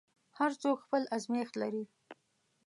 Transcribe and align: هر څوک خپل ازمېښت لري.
هر 0.37 0.51
څوک 0.61 0.77
خپل 0.85 1.01
ازمېښت 1.15 1.53
لري. 1.61 1.83